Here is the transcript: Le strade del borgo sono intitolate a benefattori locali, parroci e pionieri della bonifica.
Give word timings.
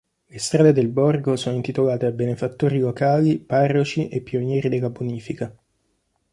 Le 0.25 0.39
strade 0.39 0.73
del 0.73 0.87
borgo 0.87 1.35
sono 1.35 1.55
intitolate 1.57 2.07
a 2.07 2.11
benefattori 2.11 2.79
locali, 2.79 3.37
parroci 3.37 4.07
e 4.09 4.21
pionieri 4.21 4.67
della 4.67 4.89
bonifica. 4.89 5.55